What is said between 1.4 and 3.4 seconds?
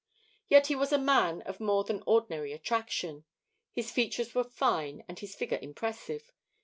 of more than ordinary attraction.